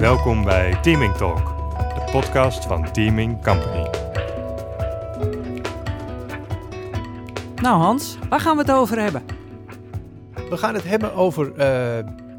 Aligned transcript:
Welkom 0.00 0.44
bij 0.44 0.80
Teaming 0.80 1.14
Talk, 1.14 1.46
de 1.78 2.08
podcast 2.12 2.64
van 2.64 2.92
Teaming 2.92 3.42
Company. 3.42 3.90
Nou 7.54 7.80
Hans, 7.80 8.18
waar 8.28 8.40
gaan 8.40 8.56
we 8.56 8.62
het 8.62 8.70
over 8.70 8.98
hebben? 8.98 9.24
We 10.48 10.56
gaan 10.56 10.74
het 10.74 10.84
hebben 10.84 11.14
over 11.14 11.50
eh, 11.50 11.56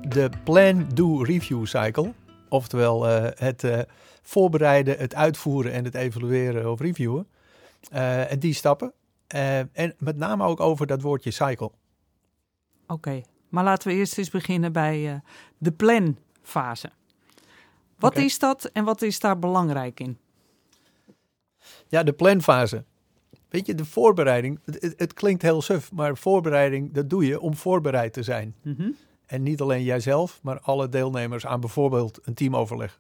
de 0.02 0.29
Plan, 0.43 0.89
Do, 0.93 1.23
Review 1.23 1.66
Cycle. 1.66 2.13
Oftewel 2.49 3.07
eh, 3.07 3.31
het 3.35 3.63
eh, 3.63 3.80
voorbereiden, 4.21 4.98
het 4.98 5.16
uitvoeren 5.16 5.71
en 5.71 5.84
het 5.84 5.95
evalueren 5.95 6.71
of 6.71 6.80
reviewen. 6.80 7.27
en 7.89 8.39
die 8.39 8.53
stappen. 8.53 8.93
en 9.27 9.95
met 9.98 10.17
name 10.17 10.43
ook 10.43 10.59
over 10.59 10.88
dat 10.88 11.02
woordje 11.02 11.31
cycle. 11.31 11.71
Oké, 12.88 13.21
maar 13.49 13.63
laten 13.63 13.88
we 13.88 13.93
eerst 13.93 14.17
eens 14.17 14.30
beginnen 14.30 14.71
bij 14.71 15.21
de 15.57 15.71
planfase. 15.71 16.91
Wat 18.01 18.15
is 18.15 18.39
dat 18.39 18.65
en 18.65 18.83
wat 18.83 19.01
is 19.01 19.19
daar 19.19 19.39
belangrijk 19.39 19.99
in? 19.99 20.17
Ja, 21.87 22.03
de 22.03 22.13
planfase. 22.13 22.83
Weet 23.49 23.65
je, 23.65 23.75
de 23.75 23.85
voorbereiding, 23.85 24.59
het, 24.65 24.93
het, 24.97 25.13
klinkt 25.13 25.41
heel 25.41 25.61
suf, 25.61 25.91
maar 25.91 26.17
voorbereiding, 26.17 26.93
dat 26.93 27.09
doe 27.09 27.25
je 27.25 27.39
om 27.39 27.55
voorbereid 27.55 28.13
te 28.13 28.23
zijn. 28.23 28.55
Mhm. 28.61 28.89
En 29.25 29.43
niet 29.43 29.61
alleen 29.61 29.83
jijzelf, 29.83 30.39
maar 30.41 30.59
alle 30.59 30.89
deelnemers 30.89 31.45
aan 31.45 31.59
bijvoorbeeld 31.59 32.19
een 32.23 32.33
teamoverleg. 32.33 32.99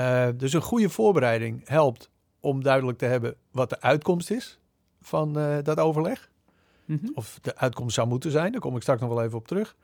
Uh, 0.00 0.28
dus 0.36 0.52
een 0.52 0.62
goede 0.62 0.88
voorbereiding 0.88 1.68
helpt 1.68 2.10
om 2.40 2.62
duidelijk 2.62 2.98
te 2.98 3.04
hebben 3.04 3.34
wat 3.50 3.70
de 3.70 3.80
uitkomst 3.80 4.30
is 4.30 4.58
van 5.00 5.38
uh, 5.38 5.56
dat 5.62 5.78
overleg. 5.78 6.30
Mhm. 6.84 7.06
Of 7.14 7.38
de 7.42 7.56
uitkomst 7.56 7.94
zou 7.94 8.08
moeten 8.08 8.30
zijn, 8.30 8.52
daar 8.52 8.60
kom 8.60 8.76
ik 8.76 8.82
straks 8.82 9.00
nog 9.00 9.10
wel 9.10 9.22
even 9.22 9.38
op 9.38 9.48
terug. 9.48 9.76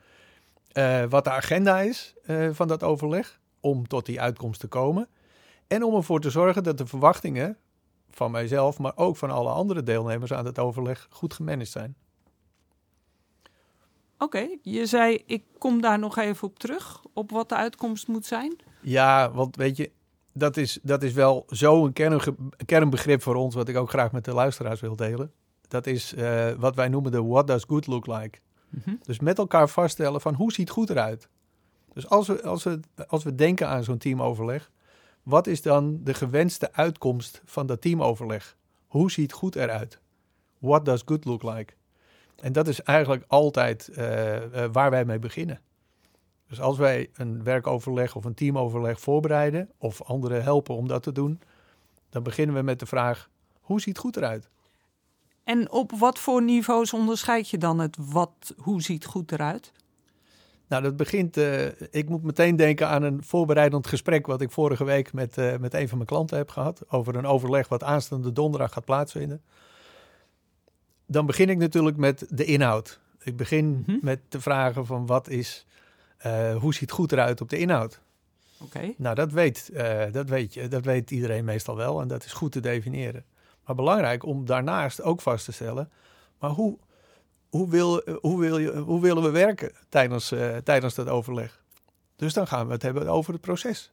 Uh, 0.73 1.05
wat 1.09 1.25
de 1.25 1.31
agenda 1.31 1.81
is 1.81 2.15
van 2.53 2.69
dat 2.69 2.83
overleg, 2.83 3.41
om 3.63 3.89
tot 3.89 4.07
die 4.07 4.21
uitkomst 4.21 4.61
te 4.61 4.67
komen. 4.67 5.09
En 5.67 5.83
om 5.83 5.95
ervoor 5.95 6.21
te 6.21 6.31
zorgen 6.31 6.63
dat 6.63 6.79
de 6.79 6.87
verwachtingen 6.87 7.57
van 8.11 8.31
mijzelf, 8.31 8.79
maar 8.79 8.93
ook 8.95 9.17
van 9.17 9.31
alle 9.31 9.51
andere 9.51 9.83
deelnemers 9.83 10.33
aan 10.33 10.45
het 10.45 10.59
overleg 10.59 11.07
goed 11.11 11.35
gemanaged 11.35 11.69
zijn. 11.69 11.97
Oké, 14.19 14.49
je 14.63 14.87
zei 14.87 15.23
ik 15.27 15.45
kom 15.59 15.81
daar 15.81 15.99
nog 15.99 16.17
even 16.17 16.49
op 16.49 16.59
terug, 16.59 17.03
op 17.13 17.31
wat 17.31 17.49
de 17.49 17.57
uitkomst 17.57 18.09
moet 18.09 18.27
zijn. 18.27 18.57
Ja, 18.81 19.31
want 19.31 19.57
weet 19.57 19.77
je, 19.77 19.91
dat 20.33 20.57
is, 20.57 20.79
dat 20.83 21.03
is 21.03 21.13
wel 21.13 21.45
zo'n 21.49 21.93
kern, 21.93 22.21
kernbegrip 22.65 23.23
voor 23.23 23.35
ons, 23.35 23.55
wat 23.55 23.69
ik 23.69 23.77
ook 23.77 23.89
graag 23.89 24.13
met 24.13 24.25
de 24.25 24.35
luisteraars 24.35 24.81
wil 24.81 24.97
delen. 24.97 25.33
Dat 25.69 25.87
is 25.87 26.15
uh, 26.15 26.51
wat 26.51 26.75
wij 26.75 26.89
noemen 26.89 27.13
de 27.13 27.23
what 27.23 27.47
does 27.47 27.65
good 27.65 27.87
look 27.87 28.07
like. 28.07 28.39
Mm 28.69 28.81
-hmm. 28.85 28.99
Dus 29.03 29.21
met 29.21 29.39
elkaar 29.39 29.69
vaststellen 29.69 30.21
van 30.21 30.35
hoe 30.35 30.53
ziet 30.53 30.71
goed 30.71 30.91
eruit. 30.91 31.29
Dus 31.93 32.09
als 32.09 32.27
we, 32.27 32.43
als 32.43 32.65
we, 32.65 32.81
als 33.07 33.25
we 33.25 33.35
denken 33.35 33.69
aan 33.69 33.85
zo'n 33.85 33.99
teamoverleg, 33.99 34.71
wat 35.23 35.47
is 35.47 35.63
dan 35.63 36.01
de 36.05 36.15
gewenste 36.15 36.73
uitkomst 36.73 37.43
van 37.45 37.67
dat 37.67 37.81
teamoverleg? 37.81 38.57
Hoe 38.87 39.11
ziet 39.11 39.33
goed 39.33 39.57
eruit? 39.57 40.01
What 40.59 40.85
does 40.85 41.03
good 41.05 41.25
look 41.25 41.43
like? 41.43 41.73
En 42.37 42.53
dat 42.53 42.69
is 42.69 42.83
eigenlijk 42.83 43.25
altijd 43.27 43.91
uh, 43.93 44.35
uh, 44.35 44.65
waar 44.73 44.91
wij 44.91 45.05
mee 45.05 45.19
beginnen. 45.19 45.61
Dus 46.49 46.61
als 46.61 46.79
wij 46.79 47.11
een 47.15 47.43
werkoverleg 47.43 48.17
of 48.17 48.25
een 48.25 48.35
teamoverleg 48.35 49.01
voorbereiden 49.01 49.71
of 49.79 50.03
anderen 50.03 50.43
helpen 50.43 50.75
om 50.75 50.89
dat 50.89 51.03
te 51.03 51.13
doen, 51.13 51.41
dan 52.11 52.23
beginnen 52.23 52.55
we 52.55 52.63
met 52.63 52.79
de 52.79 52.87
vraag: 52.87 53.29
hoe 53.61 53.81
ziet 53.81 53.99
goed 53.99 54.17
eruit? 54.17 54.49
En 55.45 55.71
op 55.71 55.93
wat 55.93 56.19
voor 56.19 56.43
niveaus 56.43 56.93
onderscheid 56.93 57.49
je 57.49 57.59
dan 57.59 57.79
het 57.79 57.97
wat, 58.01 58.55
hoe 58.57 58.83
ziet 58.83 59.05
goed 59.05 59.33
eruit? 59.33 59.73
Nou, 60.73 60.85
dat 60.85 60.97
begint. 60.97 61.37
Uh, 61.37 61.67
ik 61.91 62.09
moet 62.09 62.23
meteen 62.23 62.57
denken 62.57 62.89
aan 62.89 63.03
een 63.03 63.23
voorbereidend 63.25 63.87
gesprek. 63.87 64.27
wat 64.27 64.41
ik 64.41 64.51
vorige 64.51 64.85
week 64.85 65.13
met, 65.13 65.39
uh, 65.39 65.57
met 65.57 65.75
een 65.75 65.89
van 65.89 65.97
mijn 65.97 66.09
klanten 66.09 66.37
heb 66.37 66.49
gehad. 66.49 66.83
over 66.89 67.17
een 67.17 67.27
overleg 67.27 67.69
wat 67.69 67.83
aanstaande 67.83 68.33
donderdag 68.33 68.73
gaat 68.73 68.85
plaatsvinden. 68.85 69.43
Dan 71.07 71.27
begin 71.27 71.49
ik 71.49 71.59
natuurlijk 71.59 71.97
met 71.97 72.27
de 72.29 72.45
inhoud. 72.45 73.01
Ik 73.23 73.37
begin 73.37 73.83
-hmm. 73.87 73.99
met 74.03 74.21
de 74.29 74.41
vragen 74.41 74.87
van 74.87 75.07
wat 75.07 75.29
is. 75.29 75.67
Uh, 76.27 76.57
hoe 76.57 76.75
ziet 76.75 76.91
goed 76.91 77.13
eruit 77.13 77.41
op 77.41 77.49
de 77.49 77.59
inhoud? 77.59 78.01
Oké. 78.61 78.77
Okay. 78.77 78.95
Nou, 78.99 79.15
dat 79.15 79.33
weet, 79.33 79.71
dat, 80.13 80.29
weet 80.29 80.55
je, 80.55 80.69
dat 80.69 80.85
weet 80.85 81.11
iedereen 81.11 81.45
meestal 81.45 81.77
wel. 81.77 82.01
en 82.01 82.09
dat 82.09 82.25
is 82.25 82.33
goed 82.33 82.53
te 82.53 82.61
definiëren. 82.61 83.25
Maar 83.67 83.77
belangrijk 83.77 84.25
om 84.25 84.45
daarnaast 84.45 85.03
ook 85.03 85.21
vast 85.21 85.45
te 85.45 85.53
stellen. 85.53 85.91
maar 86.39 86.51
hoe 86.51 86.79
hoe, 87.53 87.69
wil, 87.69 88.03
hoe, 88.21 88.41
wil 88.41 88.59
je, 88.59 88.77
hoe 88.77 89.01
willen 89.01 89.23
we 89.23 89.31
werken 89.31 89.73
tijdens, 89.89 90.33
uh, 90.33 90.57
tijdens 90.57 90.95
dat 90.95 91.09
overleg? 91.09 91.63
Dus 92.17 92.33
dan 92.33 92.47
gaan 92.47 92.67
we 92.67 92.73
het 92.73 92.83
hebben 92.83 93.09
over 93.09 93.33
het 93.33 93.43
proces. 93.43 93.93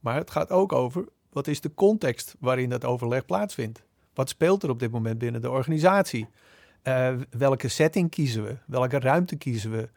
Maar 0.00 0.16
het 0.16 0.30
gaat 0.30 0.50
ook 0.50 0.72
over 0.72 1.04
wat 1.30 1.46
is 1.46 1.60
de 1.60 1.74
context 1.74 2.34
waarin 2.40 2.68
dat 2.68 2.84
overleg 2.84 3.24
plaatsvindt? 3.24 3.82
Wat 4.14 4.28
speelt 4.28 4.62
er 4.62 4.70
op 4.70 4.78
dit 4.78 4.90
moment 4.90 5.18
binnen 5.18 5.40
de 5.40 5.50
organisatie? 5.50 6.28
Uh, 6.82 7.14
welke 7.30 7.68
setting 7.68 8.10
kiezen 8.10 8.44
we? 8.44 8.56
Welke 8.66 8.98
ruimte 8.98 9.36
kiezen 9.36 9.70
we? 9.70 9.88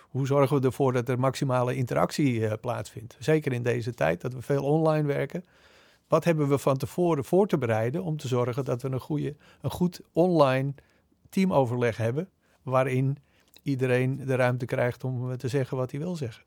Hoe 0.00 0.26
zorgen 0.26 0.60
we 0.60 0.66
ervoor 0.66 0.92
dat 0.92 1.08
er 1.08 1.18
maximale 1.18 1.74
interactie 1.74 2.32
uh, 2.32 2.52
plaatsvindt? 2.60 3.16
Zeker 3.18 3.52
in 3.52 3.62
deze 3.62 3.94
tijd 3.94 4.20
dat 4.20 4.32
we 4.32 4.42
veel 4.42 4.64
online 4.64 5.06
werken. 5.06 5.44
Wat 6.06 6.24
hebben 6.24 6.48
we 6.48 6.58
van 6.58 6.76
tevoren 6.76 7.24
voor 7.24 7.46
te 7.46 7.58
bereiden 7.58 8.02
om 8.02 8.16
te 8.16 8.28
zorgen 8.28 8.64
dat 8.64 8.82
we 8.82 8.88
een, 8.88 9.00
goede, 9.00 9.36
een 9.60 9.70
goed 9.70 10.00
online 10.12 10.74
teamoverleg 11.28 11.96
hebben 11.96 12.28
waarin 12.68 13.18
iedereen 13.62 14.16
de 14.26 14.34
ruimte 14.34 14.64
krijgt 14.64 15.04
om 15.04 15.36
te 15.36 15.48
zeggen 15.48 15.76
wat 15.76 15.90
hij 15.90 16.00
wil 16.00 16.16
zeggen. 16.16 16.44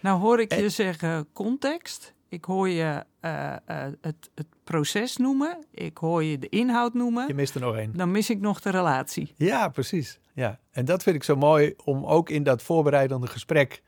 Nou 0.00 0.20
hoor 0.20 0.40
ik 0.40 0.54
je 0.54 0.68
zeggen 0.68 1.26
context. 1.32 2.14
Ik 2.28 2.44
hoor 2.44 2.68
je 2.68 3.04
uh, 3.20 3.52
uh, 3.70 3.84
het, 4.00 4.30
het, 4.34 4.46
proces 4.64 5.16
noemen. 5.16 5.64
Ik 5.70 5.98
hoor 5.98 6.24
je 6.24 6.38
de 6.38 6.48
inhoud 6.48 6.94
noemen. 6.94 7.26
Je 7.26 7.34
mist 7.34 7.54
er 7.54 7.60
nog 7.60 7.76
één. 7.76 7.96
Dan 7.96 8.10
mis 8.10 8.30
ik 8.30 8.40
nog 8.40 8.60
de 8.60 8.70
relatie. 8.70 9.34
Ja, 9.36 9.68
precies. 9.68 10.18
Ja. 10.32 10.58
En 10.70 10.84
dat 10.84 11.02
vind 11.02 11.16
ik 11.16 11.24
zo 11.24 11.36
mooi 11.36 11.74
om 11.84 12.04
ook 12.04 12.30
in 12.30 12.42
dat 12.42 12.62
voorbereidende 12.62 13.26
gesprek 13.26 13.82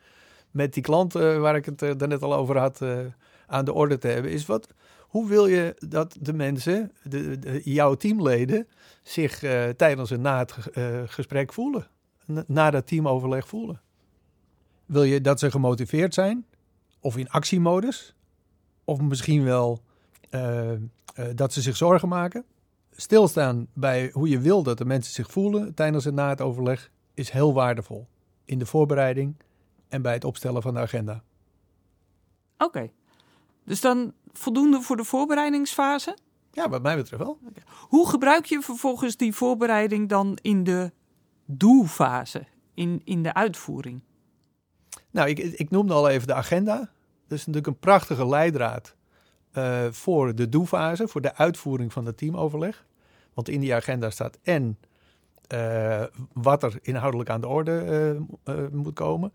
met 0.51 0.75
die 0.75 0.83
klanten 0.83 1.41
waar 1.41 1.57
ik 1.57 1.65
het 1.65 1.79
daarnet 1.79 2.23
al 2.23 2.35
over 2.35 2.59
had 2.59 2.81
aan 3.47 3.65
de 3.65 3.73
orde 3.73 3.99
te 3.99 4.09
hebben. 4.09 4.31
Is 4.31 4.47
wat, 4.47 4.69
hoe 5.01 5.29
wil 5.29 5.47
je 5.47 5.77
dat 5.89 6.17
de 6.21 6.33
mensen, 6.33 6.93
de, 7.03 7.39
de, 7.39 7.61
jouw 7.65 7.95
teamleden, 7.95 8.69
zich 9.05 9.43
uh, 9.43 9.69
tijdens 9.69 10.11
en 10.11 10.21
na 10.21 10.39
het 10.39 10.57
uh, 10.75 11.03
gesprek 11.07 11.53
voelen? 11.53 11.89
Na 12.47 12.71
dat 12.71 12.87
teamoverleg 12.87 13.49
voelen? 13.49 13.81
Wil 14.87 15.03
je 15.03 15.21
dat 15.21 15.39
ze 15.39 15.51
gemotiveerd 15.51 16.15
zijn? 16.15 16.47
Of 17.01 17.17
in 17.17 17.29
actiemodus? 17.29 18.15
Of 18.85 19.01
misschien 19.01 19.45
wel 19.45 19.83
uh, 20.31 20.71
dat 21.35 21.53
ze 21.53 21.63
zich 21.63 21.77
zorgen 21.77 22.09
maken? 22.09 22.45
Stilstaan 22.91 23.67
bij 23.73 24.11
hoe 24.13 24.29
je 24.29 24.41
wil 24.41 24.63
dat 24.63 24.79
de 24.79 24.85
mensen 24.85 25.13
zich 25.13 25.31
voelen 25.31 25.75
tijdens 25.75 26.07
en 26.07 26.15
na 26.15 26.29
het 26.29 26.41
overleg 26.41 26.91
is 27.15 27.31
heel 27.31 27.55
waardevol. 27.55 28.07
In 28.45 28.59
de 28.59 28.67
voorbereiding 28.67 29.37
en 29.89 30.03
bij 30.03 30.13
het 30.13 30.25
opstellen 30.25 30.63
van 30.63 30.75
de 30.75 30.81
agenda. 30.81 31.23
Oké. 32.59 32.91
Dus 33.65 33.81
dan 33.81 34.13
voldoende 34.33 34.81
voor 34.81 34.97
de 34.97 35.05
voorbereidingsfase? 35.05 36.17
Ja, 36.55 36.69
wat 36.69 36.83
mij 36.83 36.97
betreft 36.97 37.23
wel. 37.23 37.39
Okay. 37.49 37.63
Hoe 37.89 38.09
gebruik 38.09 38.45
je 38.45 38.61
vervolgens 38.61 39.17
die 39.17 39.35
voorbereiding 39.35 40.09
dan 40.09 40.39
in 40.43 40.65
de 40.65 40.93
doelfase, 41.45 42.47
in, 42.75 43.01
in 43.05 43.23
de 43.23 43.35
uitvoering? 43.35 44.03
Nou, 45.11 45.29
ik, 45.29 45.39
ik 45.39 45.71
noemde 45.71 45.95
al 45.95 46.09
even 46.09 46.27
de 46.27 46.35
agenda. 46.35 46.77
Dat 47.29 47.39
is 47.39 47.47
natuurlijk 47.47 47.67
een 47.67 47.79
prachtige 47.79 48.27
leidraad 48.27 48.95
uh, 49.53 49.87
voor 49.91 50.35
de 50.35 50.49
doelfase, 50.49 51.09
voor 51.09 51.21
de 51.21 51.35
uitvoering 51.35 51.93
van 51.93 52.07
het 52.07 52.17
teamoverleg. 52.17 52.87
Want 53.35 53.49
in 53.49 53.61
die 53.61 53.75
agenda 53.75 54.11
staat 54.11 54.39
en 54.43 54.79
uh, 55.55 56.03
wat 56.33 56.63
er 56.63 56.79
inhoudelijk 56.83 57.31
aan 57.31 57.41
de 57.41 57.49
orde 57.49 58.17
uh, 58.45 58.55
moet 58.73 58.95
komen. 58.95 59.33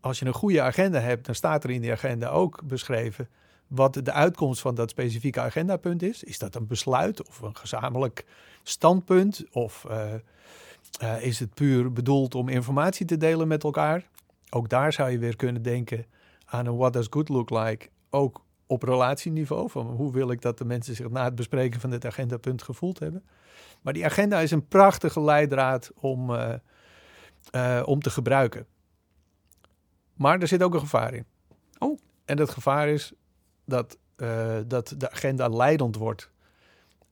Als 0.00 0.18
je 0.18 0.26
een 0.26 0.32
goede 0.32 0.62
agenda 0.62 0.98
hebt, 0.98 1.26
dan 1.26 1.34
staat 1.34 1.64
er 1.64 1.70
in 1.70 1.80
die 1.80 1.92
agenda 1.92 2.28
ook 2.28 2.60
beschreven 2.64 3.28
wat 3.68 3.94
de 3.94 4.12
uitkomst 4.12 4.60
van 4.60 4.74
dat 4.74 4.90
specifieke 4.90 5.40
agendapunt 5.40 6.02
is. 6.02 6.24
Is 6.24 6.38
dat 6.38 6.54
een 6.54 6.66
besluit 6.66 7.28
of 7.28 7.40
een 7.40 7.56
gezamenlijk 7.56 8.24
standpunt? 8.62 9.44
Of 9.50 9.86
uh, 9.90 10.14
uh, 11.02 11.22
is 11.22 11.38
het 11.38 11.54
puur 11.54 11.92
bedoeld 11.92 12.34
om 12.34 12.48
informatie 12.48 13.06
te 13.06 13.16
delen 13.16 13.48
met 13.48 13.64
elkaar? 13.64 14.08
Ook 14.50 14.68
daar 14.68 14.92
zou 14.92 15.10
je 15.10 15.18
weer 15.18 15.36
kunnen 15.36 15.62
denken 15.62 16.06
aan 16.44 16.66
een 16.66 16.76
what 16.76 16.92
does 16.92 17.06
good 17.10 17.28
look 17.28 17.50
like, 17.50 17.88
ook 18.10 18.44
op 18.66 18.82
relatieniveau. 18.82 19.70
Van 19.70 19.86
hoe 19.86 20.12
wil 20.12 20.30
ik 20.30 20.42
dat 20.42 20.58
de 20.58 20.64
mensen 20.64 20.94
zich 20.94 21.10
na 21.10 21.24
het 21.24 21.34
bespreken 21.34 21.80
van 21.80 21.90
dit 21.90 22.04
agendapunt 22.04 22.62
gevoeld 22.62 22.98
hebben? 22.98 23.24
Maar 23.82 23.92
die 23.92 24.04
agenda 24.04 24.40
is 24.40 24.50
een 24.50 24.68
prachtige 24.68 25.20
leidraad 25.20 25.90
om, 25.94 26.30
uh, 26.30 27.82
om 27.84 28.00
te 28.00 28.10
gebruiken. 28.10 28.66
Maar 30.14 30.40
er 30.40 30.48
zit 30.48 30.62
ook 30.62 30.74
een 30.74 30.80
gevaar 30.80 31.14
in. 31.14 31.24
Oh. 31.78 31.98
En 32.24 32.36
dat 32.36 32.50
gevaar 32.50 32.88
is 32.88 33.12
dat, 33.68 33.98
uh, 34.16 34.56
dat 34.66 34.94
de 34.96 35.10
agenda 35.10 35.48
leidend 35.48 35.96
wordt. 35.96 36.30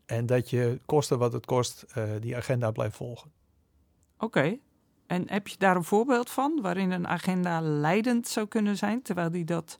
En 0.06 0.26
dat 0.26 0.50
je, 0.50 0.80
koste 0.84 1.16
wat 1.16 1.32
het 1.32 1.46
kost, 1.46 1.84
uh, 1.98 2.04
die 2.20 2.36
agenda 2.36 2.70
blijft 2.70 2.96
volgen. 2.96 3.30
Oké. 4.14 4.24
Okay. 4.24 4.60
En 5.06 5.24
heb 5.30 5.48
je 5.48 5.58
daar 5.58 5.76
een 5.76 5.84
voorbeeld 5.84 6.30
van 6.30 6.58
waarin 6.62 6.90
een 6.90 7.08
agenda 7.08 7.60
leidend 7.60 8.28
zou 8.28 8.46
kunnen 8.46 8.76
zijn, 8.76 9.02
terwijl 9.02 9.30
die 9.30 9.44
dat 9.44 9.78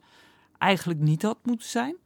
eigenlijk 0.57 0.99
niet 0.99 1.21
had 1.21 1.37
moeten 1.43 1.67
zijn? 1.67 1.97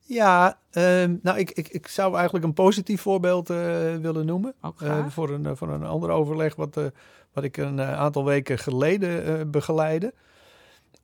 Ja, 0.00 0.58
ehm, 0.70 1.16
nou, 1.22 1.38
ik, 1.38 1.50
ik, 1.50 1.68
ik 1.68 1.86
zou 1.88 2.14
eigenlijk 2.14 2.44
een 2.44 2.52
positief 2.52 3.00
voorbeeld 3.00 3.50
eh, 3.50 3.56
willen 3.96 4.26
noemen. 4.26 4.54
Eh, 4.78 5.06
voor, 5.06 5.30
een, 5.30 5.56
voor 5.56 5.68
een 5.68 5.84
ander 5.84 6.10
overleg 6.10 6.54
wat, 6.54 6.76
eh, 6.76 6.84
wat 7.32 7.44
ik 7.44 7.56
een 7.56 7.78
eh, 7.78 7.98
aantal 7.98 8.24
weken 8.24 8.58
geleden 8.58 9.24
eh, 9.24 9.46
begeleidde. 9.46 10.14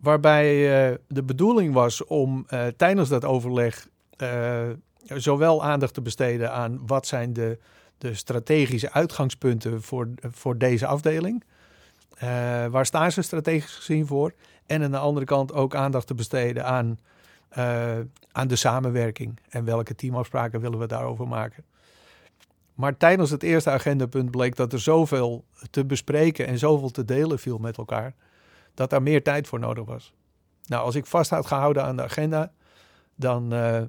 Waarbij 0.05 0.49
eh, 0.91 0.97
de 1.09 1.23
bedoeling 1.23 1.75
was 1.75 2.05
om 2.05 2.45
eh, 2.49 2.67
tijdens 2.67 3.09
dat 3.09 3.25
overleg 3.25 3.89
eh, 4.17 4.63
zowel 5.07 5.65
aandacht 5.65 5.95
te 5.95 6.03
besteden 6.03 6.53
aan 6.53 6.87
wat 6.87 7.07
zijn 7.07 7.33
de, 7.33 7.59
de 7.99 8.15
strategische 8.15 8.93
uitgangspunten 8.93 9.83
voor, 9.83 10.09
voor 10.21 10.59
deze 10.59 10.87
afdeling. 10.87 11.45
Waar 12.71 12.87
staan 12.87 13.13
ze 13.13 13.23
strategisch 13.23 13.75
gezien 13.75 14.07
voor? 14.07 14.33
En 14.67 14.83
aan 14.83 14.91
de 14.91 14.99
andere 14.99 15.27
kant 15.27 15.53
ook 15.53 15.75
aandacht 15.75 16.07
te 16.07 16.15
besteden 16.15 16.65
aan, 16.65 16.99
aan 18.33 18.49
de 18.49 18.57
samenwerking. 18.57 19.41
En 19.49 19.65
welke 19.65 19.95
teamafspraken 19.95 20.61
willen 20.61 20.79
we 20.79 20.87
daarover 20.87 21.29
maken. 21.29 21.65
Maar 22.75 22.97
tijdens 22.97 23.31
het 23.31 23.43
eerste 23.43 23.71
agendapunt 23.71 24.31
bleek 24.31 24.57
dat 24.57 24.73
er 24.73 24.81
zoveel 24.81 25.45
te 25.71 25.85
bespreken 25.85 26.47
en 26.47 26.59
zoveel 26.59 26.91
te 26.91 27.05
delen 27.05 27.39
viel 27.39 27.59
met 27.59 27.77
elkaar, 27.77 28.15
dat 28.75 28.91
daar 28.91 29.03
meer 29.03 29.23
tijd 29.23 29.47
voor 29.47 29.59
nodig 29.59 29.85
was. 29.85 30.15
Nou, 30.67 30.85
als 30.85 30.95
ik 30.95 31.07
vast 31.07 31.31
had 31.31 31.47
gehouden 31.47 31.85
aan 31.85 31.97
de 31.97 32.03
agenda, 32.03 32.53
dan, 33.15 33.53
eh, 33.53 33.83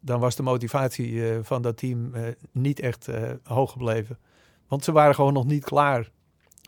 dan 0.00 0.20
was 0.20 0.36
de 0.36 0.42
motivatie 0.42 1.30
eh, 1.30 1.38
van 1.42 1.62
dat 1.62 1.76
team 1.76 2.14
eh, 2.14 2.22
niet 2.52 2.80
echt 2.80 3.08
hoog 3.44 3.72
gebleven. 3.72 4.18
Want 4.68 4.84
ze 4.84 4.92
waren 4.92 5.14
gewoon 5.14 5.32
nog 5.32 5.44
niet 5.44 5.64
klaar 5.64 6.10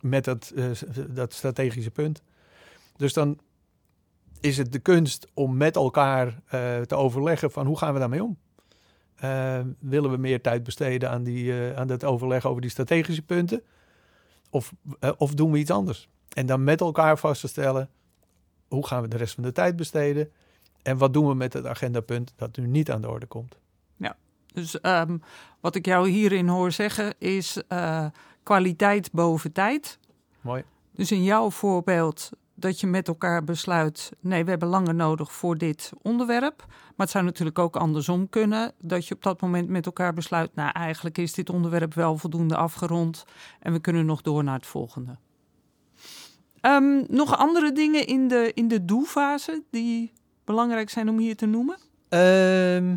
met 0.00 0.24
dat, 0.24 0.52
dat 1.08 1.32
strategische 1.32 1.90
punt. 1.90 2.22
Dus 2.96 3.12
dan 3.12 3.38
is 4.40 4.56
het 4.56 4.72
de 4.72 4.78
kunst 4.78 5.26
om 5.34 5.56
met 5.56 5.76
elkaar 5.76 6.40
te 6.86 6.94
overleggen 6.94 7.50
van 7.50 7.66
hoe 7.66 7.78
gaan 7.78 7.92
we 7.92 7.98
daarmee 7.98 8.22
om? 8.22 8.38
Willen 9.78 10.10
we 10.10 10.16
meer 10.16 10.40
tijd 10.40 10.62
besteden 10.62 11.10
aan, 11.10 11.22
die, 11.22 11.54
aan 11.74 11.86
dat 11.86 12.04
overleg 12.04 12.46
over 12.46 12.60
die 12.60 12.70
strategische 12.70 13.22
punten? 13.22 13.62
Of, 14.50 14.72
of 15.16 15.34
doen 15.34 15.50
we 15.50 15.58
iets 15.58 15.70
anders? 15.70 16.08
En 16.28 16.46
dan 16.46 16.64
met 16.64 16.80
elkaar 16.80 17.18
vast 17.18 17.40
te 17.40 17.48
stellen, 17.48 17.90
hoe 18.68 18.86
gaan 18.86 19.02
we 19.02 19.08
de 19.08 19.16
rest 19.16 19.34
van 19.34 19.42
de 19.42 19.52
tijd 19.52 19.76
besteden? 19.76 20.30
En 20.82 20.98
wat 20.98 21.12
doen 21.12 21.28
we 21.28 21.34
met 21.34 21.52
het 21.52 21.66
agendapunt 21.66 22.32
dat 22.36 22.56
nu 22.56 22.66
niet 22.66 22.90
aan 22.90 23.00
de 23.00 23.08
orde 23.08 23.26
komt? 23.26 23.56
Dus 24.54 24.80
ehm, 24.80 25.18
wat 25.60 25.74
ik 25.74 25.86
jou 25.86 26.08
hierin 26.08 26.48
hoor 26.48 26.72
zeggen 26.72 27.14
is 27.18 27.62
eh, 27.68 28.06
kwaliteit 28.42 29.12
boven 29.12 29.52
tijd. 29.52 29.98
Mooi. 30.40 30.64
Dus 30.90 31.12
in 31.12 31.22
jouw 31.22 31.50
voorbeeld 31.50 32.30
dat 32.54 32.80
je 32.80 32.86
met 32.86 33.08
elkaar 33.08 33.44
besluit, 33.44 34.12
nee, 34.20 34.44
we 34.44 34.50
hebben 34.50 34.68
langer 34.68 34.94
nodig 34.94 35.32
voor 35.32 35.58
dit 35.58 35.92
onderwerp. 36.02 36.64
Maar 36.68 37.06
het 37.06 37.10
zou 37.10 37.24
natuurlijk 37.24 37.58
ook 37.58 37.76
andersom 37.76 38.28
kunnen, 38.28 38.72
dat 38.78 39.08
je 39.08 39.14
op 39.14 39.22
dat 39.22 39.40
moment 39.40 39.68
met 39.68 39.86
elkaar 39.86 40.12
besluit, 40.12 40.54
nou 40.54 40.70
eigenlijk 40.72 41.18
is 41.18 41.32
dit 41.32 41.50
onderwerp 41.50 41.94
wel 41.94 42.16
voldoende 42.16 42.56
afgerond 42.56 43.24
en 43.60 43.72
we 43.72 43.78
kunnen 43.78 44.06
nog 44.06 44.22
door 44.22 44.44
naar 44.44 44.56
het 44.56 44.66
volgende. 44.66 45.16
Ehm, 46.64 47.04
nog 47.08 47.36
andere 47.36 47.72
dingen 47.72 48.06
in 48.06 48.28
de, 48.28 48.50
in 48.54 48.68
de 48.68 48.84
doelfase 48.84 49.62
die 49.70 50.12
belangrijk 50.44 50.90
zijn 50.90 51.08
om 51.08 51.18
hier 51.18 51.36
te 51.36 51.46
noemen? 51.46 51.76
Ehm, 52.08 52.96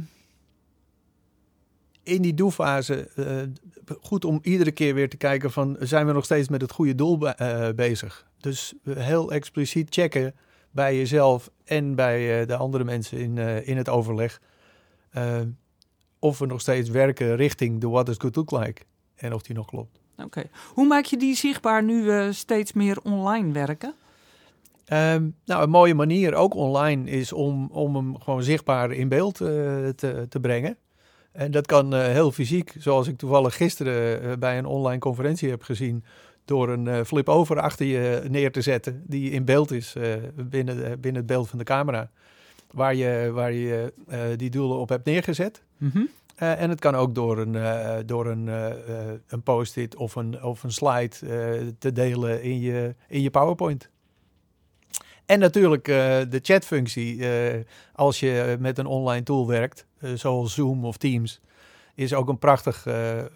in 2.04 2.22
die 2.22 2.34
doelfase, 2.34 3.10
eh, 3.16 3.96
goed 4.02 4.25
om 4.25 4.40
iedere 4.42 4.72
keer 4.72 4.94
weer 4.94 5.10
te 5.10 5.18
kijken 5.18 5.52
van, 5.52 5.78
zijn 5.80 6.06
we 6.06 6.14
nog 6.14 6.25
steeds 6.25 6.48
met 6.48 6.62
het 6.62 6.72
goede 6.72 6.96
doel 6.96 7.30
eh, 7.30 7.69
bezig? 7.75 8.28
Dus 8.38 8.74
heel 8.90 9.31
expliciet 9.31 9.94
checken 9.94 10.36
bij 10.72 10.98
jezelf 10.98 11.50
en 11.63 11.96
bij 11.96 12.42
eh, 12.42 12.48
de 12.48 12.56
andere 12.56 12.84
mensen 12.84 13.18
in, 13.18 13.38
in 13.66 13.78
het 13.78 13.90
overleg. 13.90 14.42
of 16.20 16.40
we 16.40 16.46
nog 16.46 16.62
steeds 16.62 16.90
werken 16.90 17.36
richting 17.36 17.81
de 17.81 17.90
what 17.90 18.06
does 18.06 18.18
good 18.18 18.36
look 18.36 18.52
like. 18.52 18.81
En 19.16 19.34
of 19.34 19.42
die 19.42 19.56
nog 19.56 19.66
klopt. 19.66 20.00
Oké. 20.24 20.44
Hoe 20.74 20.88
maak 20.88 21.06
je 21.06 21.18
die 21.18 21.36
zichtbaar 21.36 21.84
nu 21.84 22.04
we 22.04 22.30
steeds 22.31 22.74
meer 22.74 22.98
online 23.04 23.52
werken? 23.52 23.94
Ehm, 24.86 25.28
nou, 25.46 25.64
een 25.64 25.69
mooie 25.69 25.94
manier, 25.96 26.34
ook 26.36 26.54
online, 26.56 27.10
is 27.10 27.34
om, 27.34 27.68
om 27.72 27.96
hem 27.96 28.19
gewoon 28.22 28.44
zichtbaar 28.44 28.92
in 28.92 29.08
beeld 29.10 29.42
eh, 29.42 29.48
te, 29.96 30.25
te 30.30 30.40
brengen. 30.42 30.78
En 31.31 31.52
dat 31.52 31.66
kan 31.66 31.94
eh, 31.96 32.02
heel 32.06 32.31
fysiek, 32.31 32.74
zoals 32.78 33.08
ik 33.08 33.18
toevallig 33.18 33.56
gisteren 33.56 34.22
eh, 34.22 34.38
bij 34.40 34.58
een 34.58 34.66
online 34.66 35.00
conferentie 35.00 35.50
heb 35.50 35.64
gezien, 35.64 36.04
door 36.46 36.70
een 36.70 36.88
eh, 36.88 37.04
flip-over 37.04 37.60
achter 37.60 37.86
je 37.86 38.24
neer 38.30 38.52
te 38.52 38.62
zetten, 38.62 39.04
die 39.06 39.31
in 39.31 39.46
beeld 39.46 39.72
is 39.72 39.96
binnen, 40.36 40.75
de- 40.78 40.98
binnen 41.00 41.22
het 41.22 41.25
beeld 41.25 41.50
van 41.50 41.58
de 41.58 41.63
camera, 41.66 42.10
waar 42.72 42.96
je, 42.96 43.30
waar 43.34 43.52
je 43.54 43.94
die 44.38 44.50
doelen 44.50 44.78
op 44.78 44.90
hebt 44.90 45.06
neergezet. 45.06 45.62
Eh, 46.38 46.62
en 46.62 46.69
het 46.69 46.80
kan 46.80 46.95
ook 46.95 47.16
door 47.16 47.38
een, 47.38 47.56
eh, 47.56 47.98
door 48.06 48.25
een, 48.25 48.48
eh, 48.48 49.13
een 49.28 49.44
post-it 49.44 49.95
of 49.95 50.16
een, 50.16 50.44
of 50.44 50.63
een 50.63 50.72
slide 50.72 51.16
te 51.80 51.92
delen 51.92 52.42
in 52.42 52.60
je, 52.60 52.95
in 53.07 53.22
je 53.22 53.30
PowerPoint. 53.30 53.89
En 55.25 55.39
natuurlijk 55.39 55.86
de 55.86 56.39
chatfunctie, 56.42 57.25
als 57.94 58.19
je 58.19 58.57
met 58.60 58.78
een 58.78 58.86
online 58.86 59.24
tool 59.24 59.48
werkt, 59.48 59.86
zoals 60.13 60.54
Zoom 60.54 60.86
of 60.86 60.98
Teams, 60.98 61.42
is 61.95 62.13
ook 62.13 62.30
een 62.30 62.39
prachtig, 62.39 62.86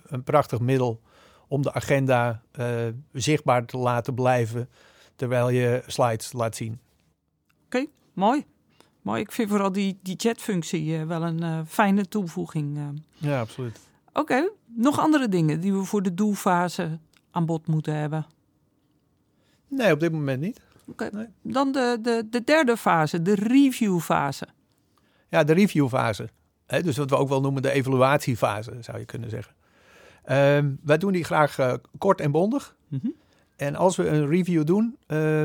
een 0.05 0.23
prachtig 0.23 0.59
middel 0.59 1.01
om 1.47 1.61
de 1.61 1.73
agenda 1.73 2.41
zichtbaar 3.13 3.65
te 3.65 3.77
laten 3.77 4.13
blijven 4.13 4.69
terwijl 5.15 5.49
je 5.49 5.83
slides 5.87 6.33
laat 6.33 6.55
zien. 6.55 6.79
Mooi. 8.13 8.45
Mooi. 9.01 9.21
Ik 9.21 9.31
vind 9.31 9.49
vooral 9.49 9.71
die, 9.71 9.99
die 10.01 10.15
chatfunctie 10.17 10.97
eh, 10.97 11.05
wel 11.05 11.23
een 11.23 11.43
eh, 11.43 11.59
fijne 11.67 12.07
toevoeging. 12.07 12.77
eh. 12.77 12.83
Ja, 13.13 13.39
absoluut. 13.39 13.79
Oké, 14.13 14.49
nog 14.65 14.99
andere 14.99 15.27
dingen 15.29 15.59
die 15.59 15.73
we 15.73 15.83
voor 15.83 16.01
de 16.01 16.13
doelfase 16.13 16.99
aan 17.31 17.45
bod 17.45 17.67
moeten 17.67 17.95
hebben. 17.95 18.25
Nee, 19.67 19.91
op 19.91 19.99
dit 19.99 20.11
moment 20.11 20.41
niet. 20.41 20.61
Dan 21.41 21.71
de, 21.71 21.97
de, 22.01 22.27
de 22.29 22.43
derde 22.43 22.77
fase, 22.77 23.21
de 23.21 23.35
reviewfase. 23.35 24.47
Ja, 25.29 25.43
de 25.43 25.53
reviewfase. 25.53 26.29
Hè, 26.65 26.81
dus 26.81 26.97
wat 26.97 27.09
we 27.09 27.15
ook 27.15 27.29
wel 27.29 27.41
noemen 27.41 27.61
de 27.61 27.71
evaluatiefase, 27.71 28.77
zou 28.79 28.99
je 28.99 29.05
kunnen 29.05 29.29
zeggen. 29.29 29.53
Ehm, 30.23 30.71
wij 30.83 30.97
doen 30.97 31.11
die 31.11 31.23
graag 31.23 31.77
kort 31.97 32.21
en 32.21 32.31
bondig. 32.31 32.75
Mhm. 32.87 33.07
En 33.55 33.75
als 33.75 33.95
we 33.95 34.07
een 34.07 34.27
review 34.27 34.65
doen 34.65 34.97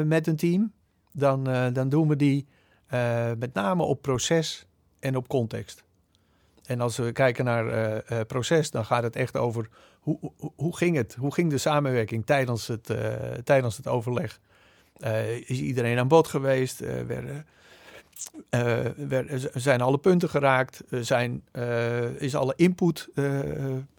met 0.08 0.26
een 0.26 0.36
team, 0.36 0.72
dan, 1.12 1.44
dan 1.72 1.88
doen 1.88 2.08
we 2.08 2.16
die 2.16 2.46
eh, 2.86 3.30
met 3.38 3.54
name 3.54 3.82
op 3.82 4.02
proces 4.02 4.66
en 4.98 5.16
op 5.16 5.28
context. 5.28 5.84
En 6.66 6.80
als 6.80 6.96
we 6.96 7.12
kijken 7.12 7.44
naar 7.44 7.68
eh, 7.68 8.20
eh, 8.20 8.26
proces, 8.26 8.70
dan 8.70 8.84
gaat 8.84 9.02
het 9.02 9.16
echt 9.16 9.36
over 9.36 9.68
hoe, 10.00 10.32
hoe, 10.56 10.76
ging 10.76 10.96
het? 10.96 11.14
Hoe 11.14 11.34
ging 11.34 11.50
de 11.50 11.58
samenwerking 11.58 12.26
tijdens 12.26 12.66
het, 12.66 12.90
tijdens 13.44 13.76
het 13.76 13.88
overleg? 13.88 14.40
Is 15.46 15.60
iedereen 15.60 15.98
aan 15.98 16.08
bod 16.08 16.28
geweest? 16.28 16.78
Werden, 16.78 17.46
zijn 19.54 19.80
alle 19.80 19.98
punten 19.98 20.28
geraakt? 20.28 20.82
Zijn, 20.90 21.44
is 22.18 22.34
alle 22.34 22.52
input 22.56 23.08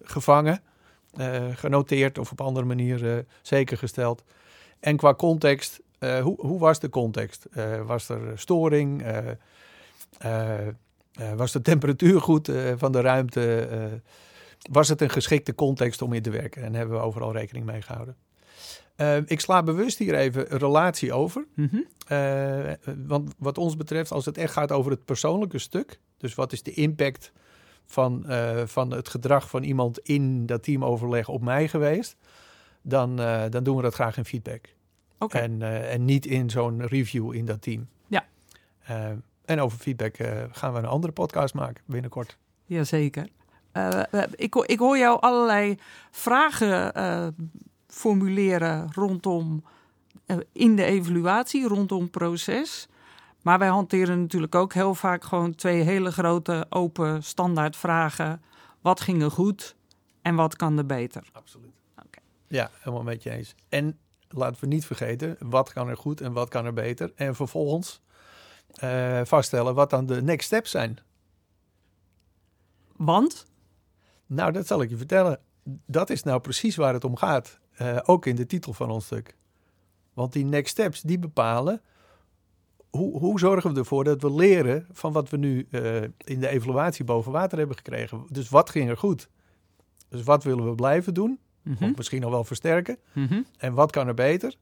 gevangen? 0.01 0.62
genoteerd 1.53 2.17
of 2.17 2.32
op 2.32 2.41
andere 2.41 2.65
manier 2.65 3.12
eh, 3.12 3.24
zeker 3.41 3.77
gesteld. 3.77 4.24
En 4.79 4.98
qua 4.98 5.13
context, 5.13 5.82
eh, 6.00 6.20
hoe, 6.20 6.36
hoe 6.39 6.60
was 6.60 6.80
de 6.80 6.89
context? 6.89 7.46
Eh, 7.46 7.82
was 7.86 8.10
er 8.10 8.39
storing? 8.39 9.04
Eh, 10.18 10.68
was 11.36 11.51
de 11.51 11.62
temperatuur 11.62 12.22
goed 12.22 12.51
van 12.75 12.92
de 12.92 13.01
ruimte? 13.01 13.68
Was 14.72 14.88
het 14.88 15.01
een 15.01 15.10
geschikte 15.10 15.56
context 15.56 16.01
om 16.01 16.13
in 16.13 16.22
te 16.22 16.30
werken? 16.30 16.63
En 16.63 16.74
hebben 16.74 16.98
we 16.98 17.04
overal 17.04 17.32
rekening 17.32 17.66
mee 17.66 17.82
gehouden. 17.82 18.16
Eh, 18.96 19.18
ik 19.25 19.39
sla 19.39 19.63
bewust 19.63 19.98
hier 19.98 20.16
even 20.16 20.54
een 20.54 20.60
relatie 20.60 21.13
over. 21.13 21.46
Mhm. 21.54 21.82
Want 23.08 23.34
wat 23.38 23.58
ons 23.58 23.75
betreft, 23.75 24.12
als 24.12 24.25
het 24.25 24.38
echt 24.38 24.54
gaat 24.54 24.72
over 24.72 24.92
het 24.92 25.06
persoonlijke 25.06 25.60
stuk, 25.60 26.00
dus 26.18 26.36
wat 26.36 26.51
is 26.51 26.63
de 26.63 26.74
impact 26.74 27.32
van, 27.86 28.25
van 28.66 28.92
het 28.92 29.10
gedrag 29.10 29.50
van 29.50 29.63
iemand 29.63 30.00
in 30.00 30.46
dat 30.46 30.63
teamoverleg 30.63 31.30
op 31.30 31.42
mij 31.42 31.68
geweest, 31.68 32.16
dan, 32.82 33.16
dan 33.50 33.63
doen 33.63 33.75
we 33.75 33.82
dat 33.82 33.94
graag 33.94 34.18
in 34.18 34.25
feedback. 34.25 34.75
En, 35.18 35.62
eh, 35.62 35.94
en 35.94 36.06
niet 36.06 36.26
in 36.26 36.50
zo'n 36.50 36.86
review 36.86 37.34
in 37.34 37.46
dat 37.46 37.62
team. 37.62 37.88
Ja. 38.08 38.26
Eh, 38.84 39.10
en 39.46 39.60
over 39.60 39.78
feedback 39.78 40.16
eh, 40.16 40.44
gaan 40.52 40.74
we 40.74 40.80
een 40.80 40.86
andere 40.86 41.14
podcast 41.14 41.54
maken 41.54 41.84
binnenkort. 41.86 42.38
jazeker. 42.66 43.28
Ik, 44.36 44.56
ik 44.56 44.80
hoor 44.80 44.98
jou 44.98 45.22
allerlei 45.22 45.78
vragen 46.12 46.94
formuleren 47.88 48.90
rondom 48.94 49.64
in 50.52 50.76
de 50.76 50.84
evaluatie, 50.84 51.68
rondom 51.68 52.10
proces. 52.10 52.88
Maar 53.42 53.60
wij 53.60 53.68
hanteren 53.68 54.22
natuurlijk 54.22 54.56
ook 54.56 54.74
heel 54.74 54.96
vaak 54.96 55.24
gewoon 55.24 55.56
twee 55.56 55.82
hele 55.82 56.12
grote 56.12 56.66
open 56.70 57.24
standaard 57.24 57.76
vragen. 57.76 58.42
Wat 58.82 59.02
ging 59.02 59.22
er 59.22 59.32
goed 59.32 59.76
en 60.22 60.36
wat 60.36 60.56
kan 60.56 60.78
er 60.78 60.86
beter? 60.86 61.24
Absoluut. 61.32 61.74
Oké. 62.06 62.20
Ja, 62.48 62.70
helemaal 62.80 63.04
met 63.04 63.24
je 63.24 63.32
eens. 63.32 63.56
En 63.70 63.98
laten 64.30 64.60
we 64.60 64.68
niet 64.68 64.86
vergeten, 64.86 65.36
wat 65.40 65.74
kan 65.74 65.88
er 65.88 65.98
goed 65.98 66.22
en 66.22 66.34
wat 66.34 66.50
kan 66.50 66.66
er 66.66 66.74
beter. 66.74 67.12
En 67.16 67.36
vervolgens 67.36 68.02
eh, 68.76 69.22
vaststellen 69.24 69.76
wat 69.76 69.90
dan 69.90 70.06
de 70.06 70.22
next 70.22 70.46
steps 70.46 70.72
zijn. 70.72 71.00
Want? 72.96 73.46
Nou, 74.26 74.52
dat 74.52 74.68
zal 74.68 74.82
ik 74.82 74.90
je 74.90 74.98
vertellen. 74.98 75.40
Dat 75.86 76.10
is 76.10 76.24
nou 76.24 76.40
precies 76.40 76.76
waar 76.76 76.94
het 76.94 77.04
om 77.04 77.16
gaat. 77.16 77.60
Eh, 77.72 77.98
ook 78.04 78.26
in 78.26 78.36
de 78.36 78.46
titel 78.46 78.74
van 78.74 78.90
ons 78.90 79.06
stuk. 79.06 79.36
Want 80.14 80.34
die 80.34 80.46
next 80.46 80.72
steps, 80.72 81.02
die 81.02 81.20
bepalen 81.20 81.82
hoe, 82.90 83.20
hoe 83.20 83.40
zorgen 83.40 83.74
we 83.74 83.80
ervoor 83.80 84.04
dat 84.04 84.22
we 84.22 84.34
leren 84.34 84.88
van 84.92 85.12
wat 85.12 85.30
we 85.30 85.38
nu 85.38 85.68
uh, 85.70 86.02
in 86.18 86.40
de 86.40 86.48
evaluatie 86.48 87.06
boven 87.06 87.32
water 87.32 87.58
hebben 87.58 87.76
gekregen. 87.76 88.26
Dus 88.30 88.50
wat 88.50 88.70
ging 88.70 88.90
er 88.90 88.98
goed? 88.98 89.30
Dus 90.10 90.24
wat 90.24 90.44
willen 90.44 90.70
we 90.70 90.76
blijven 90.76 91.14
doen? 91.14 91.40
Mhm. 91.68 91.84
Of 91.84 91.96
misschien 91.96 92.22
nog 92.22 92.32
wel 92.32 92.44
versterken? 92.44 92.98
Mhm. 93.14 93.42
En 93.58 93.74
wat 93.74 93.92
kan 93.92 94.08
er 94.08 94.14
beter? 94.14 94.56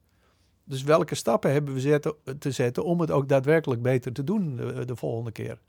Dus 0.64 0.84
welke 0.84 1.16
stappen 1.16 1.52
hebben 1.52 1.74
we 1.74 1.80
zetten, 1.80 2.16
te 2.40 2.52
zetten 2.52 2.84
om 2.84 3.00
het 3.00 3.12
ook 3.12 3.30
daadwerkelijk 3.30 3.82
beter 3.82 4.14
te 4.14 4.24
doen 4.24 4.56
de, 4.56 4.86
de 4.86 4.96
volgende 4.96 5.32
keer? 5.32 5.60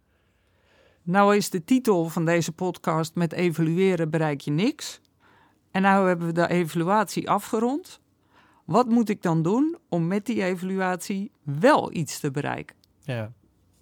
Nou 1.03 1.37
is 1.37 1.51
de 1.51 1.65
titel 1.65 2.09
van 2.09 2.25
deze 2.25 2.53
podcast 2.53 3.15
met 3.15 3.33
evalueren 3.33 4.11
bereik 4.11 4.41
je 4.41 4.51
niks. 4.51 5.01
En 5.71 5.83
nou 5.83 6.09
hebben 6.09 6.27
we 6.27 6.33
de 6.33 6.49
evaluatie 6.49 7.31
afgerond. 7.31 8.01
Wat 8.65 8.87
moet 8.87 9.09
ik 9.09 9.23
dan 9.23 9.43
doen 9.43 9.77
om 9.89 10.07
met 10.07 10.27
die 10.27 10.45
evaluatie 10.45 11.31
wel 11.43 11.93
iets 11.93 12.21
te 12.21 12.31
bereiken? 12.31 12.77
Ja, 13.01 13.33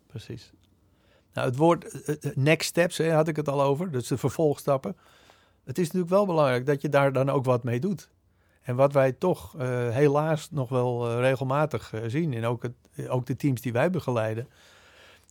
precies. 0.06 0.52
Nou, 1.32 1.46
het 1.48 1.56
woord 1.56 1.84
eh, 1.84 2.14
eh, 2.20 2.36
next 2.36 2.68
steps 2.68 2.98
hè, 2.98 3.12
had 3.12 3.28
ik 3.28 3.36
het 3.36 3.48
al 3.48 3.62
over, 3.62 3.90
dus 3.90 4.08
de 4.08 4.18
vervolgstappen. 4.18 4.96
Het 5.64 5.78
is 5.78 5.84
natuurlijk 5.84 6.12
wel 6.12 6.26
belangrijk 6.26 6.66
dat 6.66 6.82
je 6.82 6.88
daar 6.88 7.12
dan 7.12 7.30
ook 7.30 7.44
wat 7.44 7.64
mee 7.64 7.80
doet. 7.80 8.08
En 8.62 8.76
wat 8.76 8.92
wij 8.92 9.12
toch 9.12 9.54
uh, 9.54 9.62
helaas 9.88 10.50
nog 10.50 10.68
wel 10.68 11.10
uh, 11.10 11.18
regelmatig 11.18 11.92
uh, 11.92 12.00
zien, 12.06 12.34
en 12.34 12.44
ook, 12.44 12.62
het, 12.62 13.08
ook 13.08 13.26
de 13.26 13.36
teams 13.36 13.60
die 13.60 13.72
wij 13.72 13.90
begeleiden, 13.90 14.48